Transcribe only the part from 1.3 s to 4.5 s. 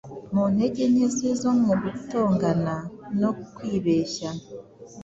zo gutongana no kwibehya